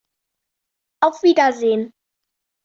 [1.03, 1.93] Auf Wiedersehen!